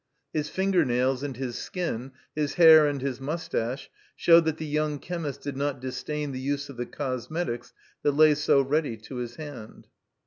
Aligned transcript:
His 0.33 0.49
finger 0.49 0.83
nails 0.83 1.21
and 1.21 1.37
his 1.37 1.59
skin, 1.59 2.13
his 2.35 2.55
hair 2.55 2.87
and 2.87 2.99
his 2.99 3.21
mustache 3.21 3.87
showed 4.15 4.45
that 4.45 4.57
the 4.57 4.75
yotmg 4.77 4.99
chemist 5.03 5.41
did 5.41 5.55
not 5.55 5.79
disdain 5.79 6.31
the 6.31 6.39
use 6.39 6.69
of 6.69 6.77
the 6.77 6.87
cosmet 6.87 7.47
ics 7.47 7.71
that 8.01 8.13
lay 8.13 8.33
so 8.33 8.61
ready 8.61 8.97
to 8.97 9.17
his 9.17 9.35
hand. 9.35 9.85